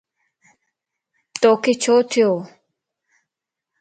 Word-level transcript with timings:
توکَ 1.41 1.63
ڇو 1.81 1.95
ٿيوَ؟ 2.11 2.31